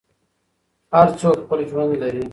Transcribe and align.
هر 0.93 1.07
څوک 1.19 1.37
خپل 1.43 1.59
ژوند 1.69 1.91
لري. 2.01 2.23